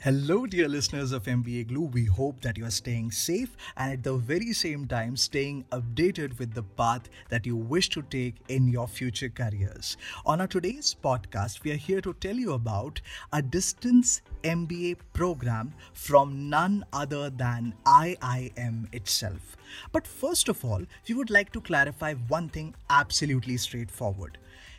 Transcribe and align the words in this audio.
Hello, 0.00 0.46
dear 0.46 0.68
listeners 0.68 1.10
of 1.10 1.24
MBA 1.24 1.66
Glue. 1.66 1.86
We 1.86 2.04
hope 2.04 2.40
that 2.42 2.56
you 2.56 2.64
are 2.64 2.70
staying 2.70 3.10
safe 3.10 3.56
and 3.76 3.94
at 3.94 4.04
the 4.04 4.14
very 4.14 4.52
same 4.52 4.86
time 4.86 5.16
staying 5.16 5.64
updated 5.72 6.38
with 6.38 6.54
the 6.54 6.62
path 6.62 7.08
that 7.30 7.44
you 7.44 7.56
wish 7.56 7.88
to 7.88 8.02
take 8.02 8.36
in 8.46 8.68
your 8.68 8.86
future 8.86 9.28
careers. 9.28 9.96
On 10.24 10.40
our 10.40 10.46
today's 10.46 10.94
podcast, 11.02 11.64
we 11.64 11.72
are 11.72 11.82
here 11.88 12.00
to 12.02 12.14
tell 12.20 12.36
you 12.36 12.52
about 12.52 13.00
a 13.32 13.42
distance 13.42 14.22
MBA 14.44 14.98
program 15.14 15.74
from 15.94 16.48
none 16.48 16.84
other 16.92 17.28
than 17.28 17.74
IIM 17.84 18.94
itself. 18.94 19.56
But 19.90 20.06
first 20.06 20.48
of 20.48 20.64
all, 20.64 20.84
we 21.08 21.16
would 21.16 21.30
like 21.30 21.50
to 21.54 21.60
clarify 21.60 22.14
one 22.28 22.50
thing 22.50 22.72
absolutely 22.88 23.56
straightforward. 23.56 24.38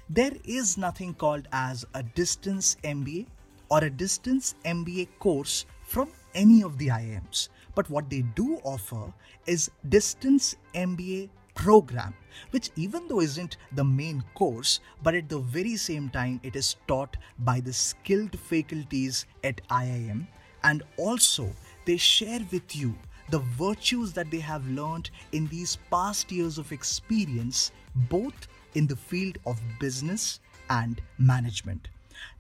There 0.10 0.38
is 0.46 0.78
nothing 0.78 1.14
called 1.14 1.50
as 1.52 1.84
a 1.94 2.04
distance 2.04 2.78
MBA 2.86 3.28
or 3.70 3.84
a 3.84 3.90
distance 3.90 4.56
MBA 4.66 5.08
course 5.20 5.66
from 5.84 6.10
any 6.34 6.64
of 6.64 6.78
the 6.78 6.88
IIMs. 6.88 7.50
But 7.76 7.90
what 7.90 8.10
they 8.10 8.22
do 8.36 8.60
offer 8.64 9.14
is 9.46 9.72
distance 9.88 10.56
MBA 10.74 11.30
program 11.56 12.14
which 12.52 12.70
even 12.78 13.06
though 13.08 13.20
isn't 13.20 13.58
the 13.74 13.84
main 13.84 14.24
course 14.34 14.80
but 15.04 15.14
at 15.14 15.28
the 15.28 15.40
very 15.40 15.76
same 15.76 16.08
time 16.10 16.40
it 16.42 16.56
is 16.56 16.78
taught 16.88 17.18
by 17.40 17.60
the 17.60 17.74
skilled 17.74 18.40
faculties 18.40 19.26
at 19.44 19.60
IIM 19.68 20.26
and 20.64 20.84
also 20.96 21.50
they 21.86 21.98
share 21.98 22.40
with 22.50 22.76
you 22.76 22.96
the 23.30 23.40
virtues 23.40 24.14
that 24.14 24.32
they 24.32 24.40
have 24.40 24.66
learned 24.70 25.10
in 25.34 25.48
these 25.48 25.78
past 25.92 26.32
years 26.32 26.58
of 26.58 26.72
experience 26.72 27.72
both 28.10 28.48
in 28.76 28.88
the 28.88 28.96
field 28.96 29.38
of 29.46 29.60
business 29.80 30.40
and 30.70 31.02
management 31.18 31.90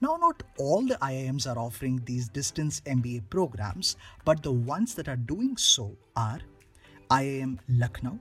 now, 0.01 0.17
not 0.17 0.43
all 0.57 0.85
the 0.85 0.95
IIMs 0.95 1.47
are 1.49 1.57
offering 1.59 2.01
these 2.05 2.29
distance 2.29 2.81
MBA 2.81 3.29
programs, 3.29 3.95
but 4.25 4.43
the 4.43 4.51
ones 4.51 4.95
that 4.95 5.07
are 5.07 5.15
doing 5.15 5.57
so 5.57 5.95
are 6.15 6.39
IIM 7.11 7.59
Lucknow, 7.69 8.19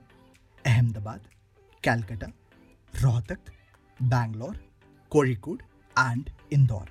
Ahmedabad, 0.65 1.21
Calcutta, 1.81 2.33
Rohtak, 2.95 3.37
Bangalore, 4.01 4.55
Kozhikode, 5.11 5.61
and 5.97 6.29
Indore. 6.49 6.85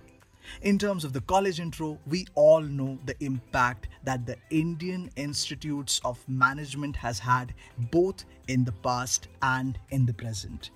In 0.63 0.79
terms 0.79 1.05
of 1.05 1.13
the 1.13 1.21
college 1.23 1.61
intro, 1.61 1.99
we 2.07 2.27
all 2.35 2.61
know 2.61 2.99
the 3.05 3.15
impact 3.23 3.89
that 4.05 4.25
the 4.27 4.37
Indian 4.51 5.11
Institutes 5.17 6.01
of 6.05 6.27
Management 6.29 6.97
has 6.97 7.19
had 7.19 7.55
both 7.91 8.25
in 8.49 8.65
the 8.65 8.73
past 8.73 9.29
and 9.43 9.79
in 9.91 10.07
the 10.07 10.15
present. 10.15 10.71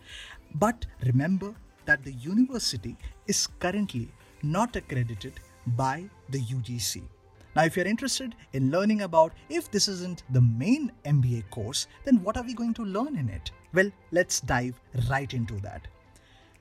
But 0.54 0.84
remember, 1.04 1.54
that 1.86 2.04
the 2.04 2.12
university 2.12 2.96
is 3.26 3.46
currently 3.58 4.08
not 4.42 4.76
accredited 4.76 5.34
by 5.66 6.04
the 6.30 6.40
UGC. 6.40 7.02
Now, 7.54 7.64
if 7.64 7.76
you're 7.76 7.86
interested 7.86 8.34
in 8.54 8.70
learning 8.70 9.02
about 9.02 9.32
if 9.50 9.70
this 9.70 9.86
isn't 9.86 10.22
the 10.30 10.40
main 10.40 10.90
MBA 11.04 11.50
course, 11.50 11.86
then 12.04 12.22
what 12.22 12.36
are 12.36 12.42
we 12.42 12.54
going 12.54 12.72
to 12.74 12.84
learn 12.84 13.16
in 13.16 13.28
it? 13.28 13.50
Well, 13.74 13.90
let's 14.10 14.40
dive 14.40 14.80
right 15.10 15.32
into 15.32 15.60
that. 15.60 15.86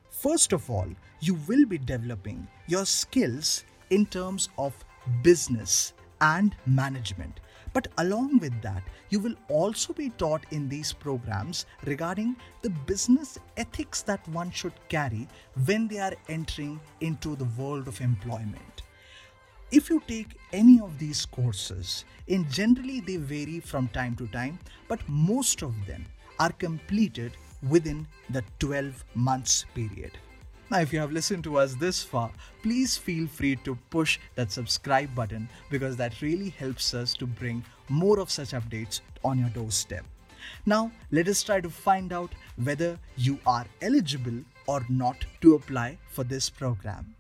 First 0.10 0.52
of 0.52 0.70
all, 0.70 0.88
you 1.22 1.36
will 1.48 1.66
be 1.66 1.78
developing 1.78 2.48
your 2.68 2.86
skills 2.86 3.64
in 3.90 4.06
terms 4.06 4.50
of 4.58 4.74
business 5.24 5.94
and 6.20 6.56
management. 6.66 7.40
But 7.74 7.88
along 7.98 8.40
with 8.40 8.62
that, 8.62 8.84
you 9.10 9.20
will 9.20 9.36
also 9.48 9.94
be 9.94 10.10
taught 10.10 10.46
in 10.52 10.68
these 10.68 10.92
programs 10.92 11.66
regarding 11.86 12.36
the 12.62 12.70
business 12.70 13.38
ethics 13.58 14.02
that 14.04 14.28
one 14.28 14.52
should 14.52 14.74
carry 14.90 15.28
when 15.66 15.88
they 15.88 16.00
are 16.00 16.16
entering 16.28 16.80
into 17.00 17.36
the 17.36 17.50
world 17.58 17.88
of 17.88 18.02
employment. 18.02 18.82
If 19.72 19.90
you 19.90 20.02
take 20.06 20.38
any 20.52 20.82
of 20.82 21.00
these 21.00 21.26
courses, 21.26 22.04
in 22.28 22.50
generally 22.50 23.00
they 23.00 23.16
vary 23.16 23.62
from 23.62 23.88
time 23.88 24.18
to 24.18 24.28
time, 24.28 24.60
but 24.90 25.00
most 25.08 25.62
of 25.62 25.74
them 25.88 26.06
are 26.40 26.52
completed 26.52 27.38
within 27.70 28.06
the 28.30 28.44
12 28.60 29.06
months 29.16 29.66
period. 29.74 30.18
Now, 30.72 30.80
if 30.80 30.94
you 30.94 31.00
have 31.00 31.12
listened 31.12 31.44
to 31.44 31.58
us 31.58 31.76
this 31.76 32.02
far, 32.02 32.32
please 32.64 32.96
feel 32.96 33.28
free 33.28 33.58
to 33.58 33.78
push 33.90 34.20
that 34.36 34.54
subscribe 34.54 35.14
button 35.14 35.50
because 35.70 35.98
that 35.98 36.22
really 36.22 36.52
helps 36.52 36.94
us 36.94 37.14
to 37.16 37.28
bring 37.28 37.66
more 37.90 38.22
of 38.22 38.32
such 38.32 38.52
updates 38.52 39.02
on 39.22 39.38
your 39.38 39.50
doorstep. 39.50 40.06
Now, 40.66 40.90
let 41.12 41.28
us 41.28 41.44
try 41.44 41.60
to 41.60 41.70
find 41.70 42.14
out 42.14 42.32
whether 42.56 42.98
you 43.18 43.38
are 43.46 43.66
eligible 43.82 44.46
or 44.66 44.86
not 44.88 45.26
to 45.42 45.56
apply 45.56 45.98
for 46.10 46.24
this 46.24 46.50
program. 46.50 47.16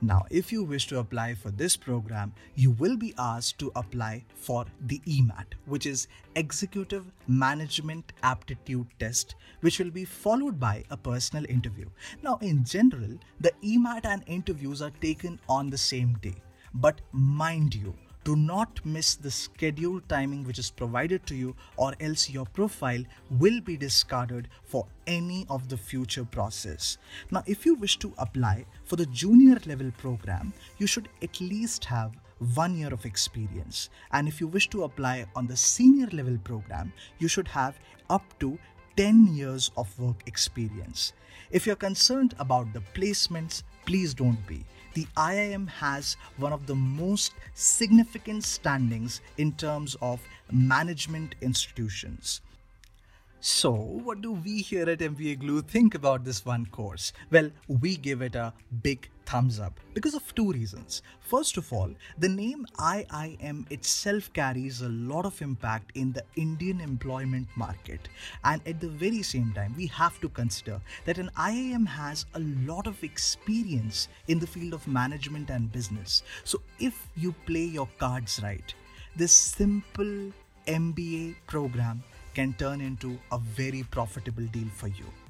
Now, 0.00 0.24
if 0.30 0.52
you 0.52 0.64
wish 0.64 0.86
to 0.88 0.98
apply 0.98 1.34
for 1.34 1.50
this 1.50 1.76
program, 1.76 2.32
you 2.54 2.72
will 2.72 2.96
be 2.96 3.14
asked 3.18 3.58
to 3.60 3.72
apply 3.76 4.24
for 4.34 4.66
the 4.80 5.00
EMAT, 5.06 5.54
which 5.66 5.86
is 5.86 6.08
Executive 6.36 7.04
Management 7.26 8.12
Aptitude 8.22 8.86
Test, 8.98 9.34
which 9.60 9.78
will 9.78 9.90
be 9.90 10.04
followed 10.04 10.58
by 10.58 10.84
a 10.90 10.96
personal 10.96 11.44
interview. 11.48 11.86
Now, 12.22 12.38
in 12.42 12.64
general, 12.64 13.18
the 13.40 13.52
EMAT 13.62 14.04
and 14.04 14.22
interviews 14.26 14.82
are 14.82 14.92
taken 15.00 15.38
on 15.48 15.70
the 15.70 15.78
same 15.78 16.14
day. 16.22 16.36
But 16.74 17.00
mind 17.12 17.74
you, 17.74 17.94
do 18.24 18.36
not 18.36 18.84
miss 18.84 19.14
the 19.16 19.30
scheduled 19.30 20.08
timing 20.08 20.44
which 20.44 20.58
is 20.58 20.70
provided 20.70 21.26
to 21.26 21.34
you 21.34 21.54
or 21.76 21.94
else 22.00 22.30
your 22.30 22.46
profile 22.46 23.02
will 23.38 23.60
be 23.60 23.76
discarded 23.76 24.48
for 24.64 24.86
any 25.06 25.44
of 25.50 25.68
the 25.68 25.76
future 25.76 26.24
process. 26.24 26.98
Now 27.30 27.42
if 27.46 27.66
you 27.66 27.74
wish 27.74 27.98
to 27.98 28.12
apply 28.18 28.64
for 28.84 28.96
the 28.96 29.06
junior 29.06 29.58
level 29.66 29.90
program, 29.98 30.52
you 30.78 30.86
should 30.86 31.08
at 31.22 31.40
least 31.40 31.84
have 31.86 32.12
one 32.54 32.76
year 32.76 32.92
of 32.92 33.04
experience. 33.04 33.90
And 34.12 34.28
if 34.28 34.40
you 34.40 34.46
wish 34.46 34.68
to 34.70 34.84
apply 34.84 35.26
on 35.36 35.46
the 35.46 35.56
senior 35.56 36.08
level 36.12 36.38
program, 36.42 36.92
you 37.18 37.28
should 37.28 37.48
have 37.48 37.78
up 38.10 38.24
to 38.40 38.58
10 38.96 39.34
years 39.34 39.70
of 39.76 39.98
work 39.98 40.22
experience. 40.26 41.12
If 41.50 41.66
you're 41.66 41.76
concerned 41.76 42.34
about 42.38 42.72
the 42.72 42.82
placements, 42.94 43.62
please 43.86 44.14
don't 44.14 44.46
be 44.46 44.64
the 44.94 45.06
IIM 45.16 45.68
has 45.68 46.16
one 46.36 46.52
of 46.52 46.66
the 46.66 46.74
most 46.74 47.32
significant 47.54 48.44
standings 48.44 49.20
in 49.38 49.52
terms 49.52 49.96
of 50.02 50.20
management 50.50 51.34
institutions. 51.40 52.40
So, 53.40 53.72
what 53.72 54.20
do 54.22 54.32
we 54.32 54.62
here 54.62 54.88
at 54.88 55.00
MBA 55.00 55.40
Glue 55.40 55.62
think 55.62 55.96
about 55.96 56.24
this 56.24 56.46
one 56.46 56.66
course? 56.66 57.12
Well, 57.30 57.50
we 57.66 57.96
give 57.96 58.22
it 58.22 58.36
a 58.36 58.52
big 58.82 59.08
thumbs 59.32 59.58
up 59.58 59.80
because 59.94 60.14
of 60.14 60.34
two 60.34 60.52
reasons. 60.52 61.00
First 61.20 61.56
of 61.56 61.72
all, 61.72 61.90
the 62.18 62.28
name 62.28 62.66
IIM 62.78 63.70
itself 63.72 64.30
carries 64.34 64.82
a 64.82 64.90
lot 64.90 65.24
of 65.24 65.40
impact 65.40 65.92
in 65.94 66.12
the 66.12 66.24
Indian 66.36 66.82
employment 66.82 67.48
market. 67.56 68.10
And 68.44 68.60
at 68.66 68.78
the 68.80 68.88
very 68.88 69.22
same 69.22 69.52
time, 69.54 69.74
we 69.74 69.86
have 69.86 70.20
to 70.20 70.28
consider 70.28 70.78
that 71.06 71.16
an 71.16 71.30
IIM 71.38 71.86
has 71.86 72.26
a 72.34 72.40
lot 72.40 72.86
of 72.86 73.02
experience 73.02 74.08
in 74.28 74.38
the 74.38 74.46
field 74.46 74.74
of 74.74 74.86
management 74.86 75.48
and 75.48 75.72
business. 75.72 76.22
So, 76.44 76.60
if 76.78 77.08
you 77.16 77.34
play 77.46 77.64
your 77.64 77.88
cards 77.98 78.38
right, 78.42 78.74
this 79.16 79.32
simple 79.32 80.30
MBA 80.66 81.36
program 81.46 82.02
can 82.34 82.52
turn 82.54 82.82
into 82.82 83.18
a 83.30 83.38
very 83.38 83.82
profitable 83.84 84.46
deal 84.58 84.68
for 84.68 84.88
you. 84.88 85.21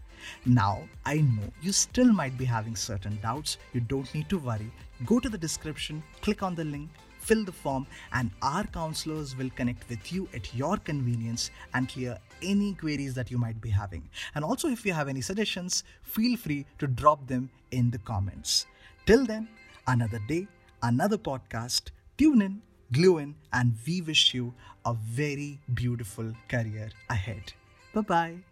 Now, 0.44 0.82
I 1.04 1.16
know 1.18 1.48
you 1.60 1.72
still 1.72 2.12
might 2.12 2.36
be 2.36 2.44
having 2.44 2.76
certain 2.76 3.18
doubts. 3.22 3.58
You 3.72 3.80
don't 3.80 4.12
need 4.14 4.28
to 4.30 4.38
worry. 4.38 4.70
Go 5.04 5.20
to 5.20 5.28
the 5.28 5.38
description, 5.38 6.02
click 6.20 6.42
on 6.42 6.54
the 6.54 6.64
link, 6.64 6.90
fill 7.18 7.44
the 7.44 7.52
form, 7.52 7.86
and 8.12 8.30
our 8.42 8.64
counselors 8.64 9.36
will 9.36 9.50
connect 9.50 9.88
with 9.88 10.12
you 10.12 10.28
at 10.34 10.54
your 10.54 10.76
convenience 10.76 11.50
and 11.74 11.88
clear 11.88 12.18
any 12.42 12.74
queries 12.74 13.14
that 13.14 13.30
you 13.30 13.38
might 13.38 13.60
be 13.60 13.70
having. 13.70 14.08
And 14.34 14.44
also, 14.44 14.68
if 14.68 14.84
you 14.84 14.92
have 14.92 15.08
any 15.08 15.20
suggestions, 15.20 15.84
feel 16.02 16.36
free 16.36 16.66
to 16.78 16.86
drop 16.86 17.26
them 17.26 17.50
in 17.70 17.90
the 17.90 17.98
comments. 17.98 18.66
Till 19.06 19.24
then, 19.24 19.48
another 19.86 20.20
day, 20.28 20.46
another 20.82 21.18
podcast. 21.18 21.90
Tune 22.18 22.42
in 22.42 22.62
glue 22.92 23.18
in, 23.18 23.34
and 23.52 23.74
we 23.86 24.02
wish 24.02 24.34
you 24.34 24.54
a 24.84 24.94
very 24.94 25.58
beautiful 25.74 26.32
career 26.48 26.90
ahead. 27.08 27.52
Bye 27.94 28.00
bye. 28.02 28.51